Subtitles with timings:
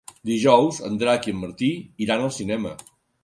[0.27, 1.69] Dijous en Drac i en Martí
[2.07, 2.73] iran al cinema.